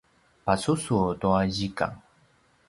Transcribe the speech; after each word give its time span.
pasusu 0.45 0.97
tua 1.19 1.41
zikang 1.55 1.95